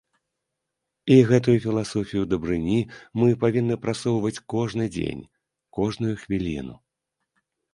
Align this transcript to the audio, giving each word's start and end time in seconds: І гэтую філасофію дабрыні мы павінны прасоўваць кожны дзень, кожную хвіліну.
І 1.15 1.17
гэтую 1.31 1.53
філасофію 1.65 2.23
дабрыні 2.31 2.79
мы 3.23 3.29
павінны 3.43 3.75
прасоўваць 3.83 4.35
кожны 4.55 4.85
дзень, 4.97 5.23
кожную 5.81 6.15
хвіліну. 6.25 6.75